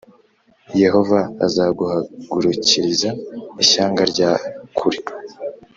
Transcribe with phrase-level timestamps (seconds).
[0.81, 3.09] yehova azaguhagurukiriza
[3.63, 4.31] ishyanga rya
[4.77, 4.99] kure,+